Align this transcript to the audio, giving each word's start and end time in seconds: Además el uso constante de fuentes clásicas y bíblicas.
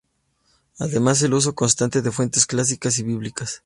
Además 0.79 1.21
el 1.21 1.35
uso 1.35 1.53
constante 1.53 2.01
de 2.01 2.09
fuentes 2.11 2.47
clásicas 2.47 2.97
y 2.97 3.03
bíblicas. 3.03 3.59